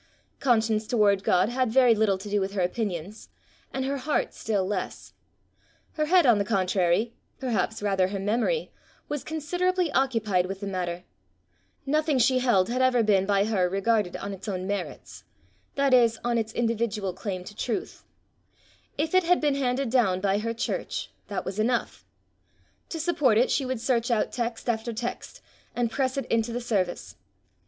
Conscience 0.39 0.87
toward 0.87 1.23
God 1.23 1.49
had 1.49 1.71
very 1.71 1.93
little 1.93 2.17
to 2.17 2.27
do 2.27 2.41
with 2.41 2.53
her 2.53 2.63
opinions, 2.63 3.29
and 3.71 3.85
her 3.85 3.97
heart 3.97 4.33
still 4.33 4.65
less. 4.65 5.13
Her 5.93 6.05
head 6.05 6.25
on 6.25 6.39
the 6.39 6.43
contrary, 6.43 7.13
perhaps 7.39 7.83
rather 7.83 8.07
her 8.07 8.17
memory, 8.17 8.71
was 9.07 9.23
considerably 9.23 9.91
occupied 9.91 10.47
with 10.47 10.59
the 10.59 10.65
matter; 10.65 11.03
nothing 11.85 12.17
she 12.17 12.39
held 12.39 12.67
had 12.67 12.81
ever 12.81 13.03
been 13.03 13.27
by 13.27 13.45
her 13.45 13.69
regarded 13.69 14.17
on 14.17 14.33
its 14.33 14.47
own 14.47 14.65
merits 14.65 15.23
that 15.75 15.93
is, 15.93 16.17
on 16.23 16.35
its 16.39 16.51
individual 16.53 17.13
claim 17.13 17.43
to 17.43 17.55
truth; 17.55 18.03
if 18.97 19.13
it 19.13 19.25
had 19.25 19.39
been 19.39 19.53
handed 19.53 19.91
down 19.91 20.19
by 20.19 20.39
her 20.39 20.51
church, 20.55 21.11
that 21.27 21.45
was 21.45 21.59
enough; 21.59 22.03
to 22.89 22.99
support 22.99 23.37
it 23.37 23.51
she 23.51 23.65
would 23.67 23.79
search 23.79 24.09
out 24.09 24.31
text 24.31 24.67
after 24.67 24.93
text, 24.93 25.43
and 25.75 25.91
press 25.91 26.17
it 26.17 26.25
into 26.25 26.51
the 26.51 26.59
service. 26.59 27.17